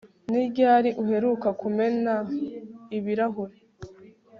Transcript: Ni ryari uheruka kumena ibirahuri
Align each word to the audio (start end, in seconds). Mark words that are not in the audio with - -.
Ni 0.29 0.41
ryari 0.51 0.89
uheruka 1.03 1.47
kumena 1.59 2.13
ibirahuri 2.97 3.57